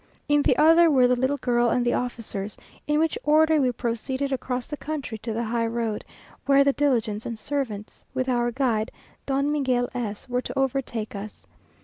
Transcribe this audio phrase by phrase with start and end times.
[0.27, 2.57] In the other were the little girl and the officers;
[2.87, 6.03] in which order we proceeded across the country to the high road,
[6.47, 8.89] where the diligence and servants, with our guide,
[9.27, 11.45] Don Miguel S, were to overtake us.